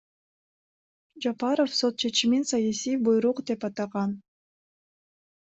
[1.25, 4.11] Жапаров сот чечимин саясий буйрук деп атаган.